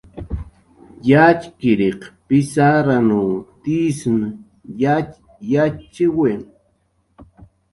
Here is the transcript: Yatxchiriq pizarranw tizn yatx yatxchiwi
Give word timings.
Yatxchiriq 1.09 2.01
pizarranw 2.27 3.27
tizn 3.61 4.19
yatx 4.81 5.13
yatxchiwi 5.53 6.33